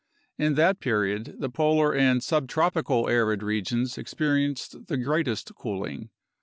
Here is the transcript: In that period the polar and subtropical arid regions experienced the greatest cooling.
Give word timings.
In 0.39 0.55
that 0.55 0.79
period 0.79 1.35
the 1.37 1.49
polar 1.51 1.93
and 1.93 2.23
subtropical 2.23 3.07
arid 3.07 3.43
regions 3.43 3.99
experienced 3.99 4.87
the 4.87 4.97
greatest 4.97 5.53
cooling. 5.53 6.09